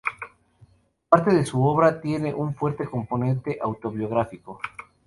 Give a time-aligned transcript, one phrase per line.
[1.09, 4.59] Parte de su obra tiene un fuerte componente autobiográfico.